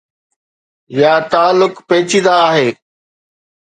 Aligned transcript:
يا 0.99 1.11
تعلق 1.31 1.75
پيچيده 1.87 2.33
آهي. 2.49 2.69